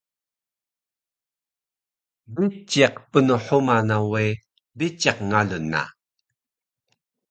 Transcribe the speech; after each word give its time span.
Biciq 2.35 2.95
pnhuma 3.11 3.77
na 3.87 3.97
we, 4.11 4.23
biciq 4.77 5.17
ngalun 5.29 5.65
na 5.71 5.81